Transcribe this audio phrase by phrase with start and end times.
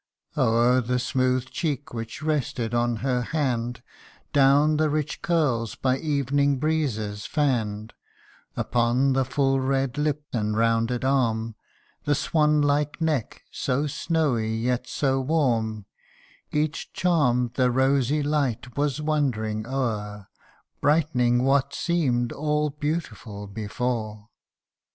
[0.35, 3.83] O'er the smooth cheek which rested on her hand;
[4.33, 7.93] Down the rich curls by evening breezes fann'd
[8.57, 11.53] Upon the full red lip, and rounded arm,
[12.05, 15.85] The swan like neck, so snowy, yet so warm
[16.51, 20.29] Each charm the rosy light was wandering o'er,
[20.81, 24.29] Brightening what seem'd all beautiful before.